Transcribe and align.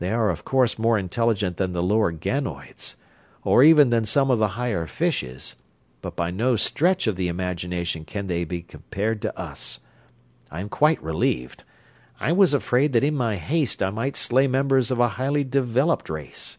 They 0.00 0.10
are 0.10 0.28
of 0.28 0.44
course 0.44 0.76
more 0.76 0.98
intelligent 0.98 1.56
than 1.56 1.70
the 1.70 1.84
lower 1.84 2.10
ganoids, 2.10 2.96
or 3.44 3.62
even 3.62 3.90
than 3.90 4.04
some 4.04 4.28
of 4.28 4.40
the 4.40 4.48
higher 4.58 4.88
fishes, 4.88 5.54
but 6.00 6.16
by 6.16 6.32
no 6.32 6.56
stretch 6.56 7.06
of 7.06 7.14
the 7.14 7.28
imagination 7.28 8.04
can 8.04 8.26
they 8.26 8.42
be 8.42 8.60
compared 8.60 9.22
to 9.22 9.38
us. 9.40 9.78
I 10.50 10.58
am 10.62 10.68
quite 10.68 11.00
relieved 11.00 11.62
I 12.18 12.32
was 12.32 12.54
afraid 12.54 12.92
that 12.94 13.04
in 13.04 13.14
my 13.14 13.36
haste 13.36 13.84
I 13.84 13.90
might 13.90 14.16
slay 14.16 14.48
members 14.48 14.90
of 14.90 14.98
a 14.98 15.10
highly 15.10 15.44
developed 15.44 16.10
race." 16.10 16.58